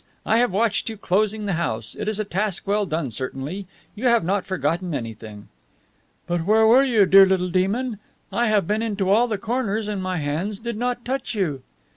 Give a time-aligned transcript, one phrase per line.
[0.25, 1.93] I have watched you closing the house.
[1.93, 3.67] It is a task well done, certainly.
[3.93, 5.47] You have not forgotten anything."
[6.25, 7.99] "But where were you, dear little demon?
[8.31, 11.61] I have been into all the corners, and my hands did not touch you."